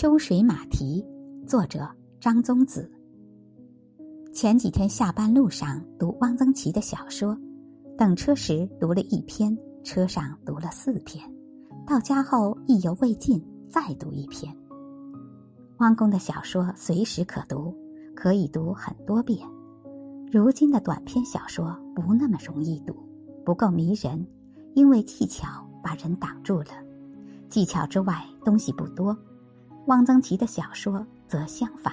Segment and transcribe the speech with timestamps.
[0.00, 1.04] 秋水马蹄，
[1.46, 1.86] 作者
[2.18, 2.90] 张宗子。
[4.32, 7.36] 前几天下班路上读汪曾祺的小说，
[7.98, 11.22] 等车时读了一篇，车上读了四篇，
[11.86, 14.50] 到家后意犹未尽，再读一篇。
[15.80, 17.76] 汪公的小说随时可读，
[18.16, 19.46] 可以读很多遍。
[20.32, 22.96] 如今的短篇小说不那么容易读，
[23.44, 24.26] 不够迷人，
[24.72, 26.70] 因为技巧把人挡住了。
[27.50, 29.14] 技巧之外东西不多。
[29.86, 31.92] 汪曾祺的小说则相反。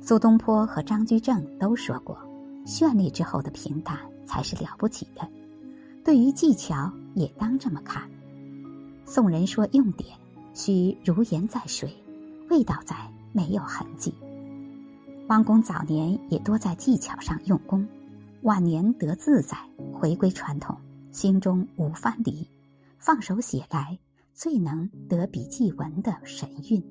[0.00, 2.18] 苏东坡和张居正都说过
[2.66, 5.26] ：“绚丽之后的平淡才是了不起的。”
[6.04, 8.02] 对于技巧也当这么看。
[9.06, 10.14] 宋人说：“用典
[10.52, 11.90] 需如盐在水，
[12.50, 12.94] 味道在，
[13.32, 14.14] 没有痕迹。”
[15.28, 17.88] 汪公早年也多在技巧上用功，
[18.42, 19.56] 晚年得自在，
[19.92, 20.76] 回归传统，
[21.12, 22.46] 心中无藩篱，
[22.98, 23.98] 放手写来。
[24.34, 26.84] 最能得笔记文的神韵。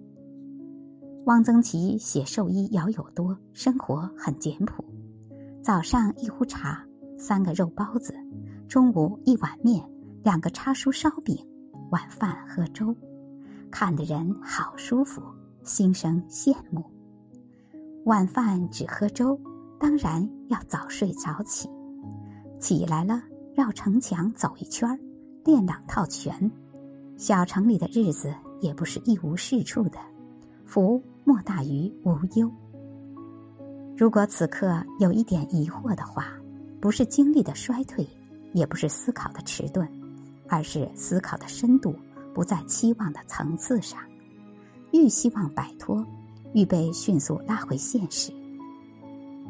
[1.26, 4.84] 汪曾祺写兽医姚友多，生活很简朴：
[5.62, 6.86] 早上一壶茶，
[7.18, 8.14] 三个肉包子；
[8.70, 9.86] 中午一碗面，
[10.24, 11.36] 两个叉酥烧饼；
[11.92, 12.96] 晚饭喝粥，
[13.70, 15.22] 看的人好舒服，
[15.64, 16.86] 心生羡慕。
[18.06, 19.38] 晚饭只喝粥，
[19.78, 21.70] 当然要早睡早起。
[22.58, 23.22] 起来了，
[23.54, 24.98] 绕城墙走一圈儿
[25.44, 26.50] 练两套拳。
[27.18, 30.00] 小城里的日子也不是一无是处的，
[30.66, 32.52] 福莫大于无忧。
[33.96, 36.34] 如果此刻有一点疑惑的话，
[36.82, 38.08] 不是精力的衰退，
[38.54, 39.88] 也不是思考的迟钝，
[40.50, 41.96] 而是思考的深度
[42.34, 44.00] 不在期望的层次上。
[44.92, 46.06] 愈希望摆脱，
[46.54, 48.34] 愈被迅速拉回现实。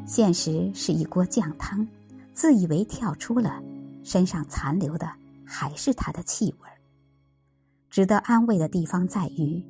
[0.05, 1.88] 现实是一锅酱汤，
[2.33, 3.64] 自以为跳出了，
[4.03, 5.09] 身上残留的
[5.45, 6.70] 还是它的气味。
[7.94, 9.63] 值得安慰的地方在于，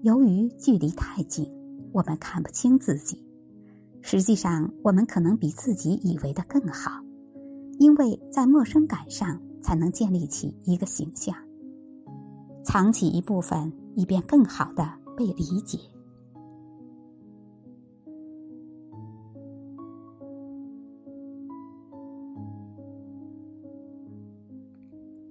[0.00, 1.52] 由于距离太近，
[1.92, 3.22] 我们看不清自己。
[4.00, 7.02] 实际上，我们可能比自己以为的更好，
[7.78, 11.36] 因为在陌生感上才能建立起一个形象，
[12.64, 15.78] 藏起一部分，以便更好的被理解。